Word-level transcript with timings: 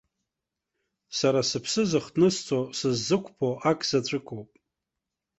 Сара 1.17 1.41
сыԥсы 1.49 1.81
зыхҭнысҵо, 1.89 2.59
сыззықәԥо 2.77 3.49
акзаҵәыкоуп. 3.69 4.49